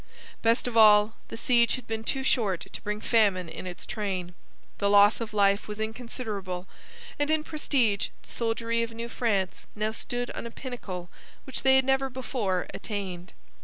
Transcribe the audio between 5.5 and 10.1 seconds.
was inconsiderable, and in prestige the soldiery of New France now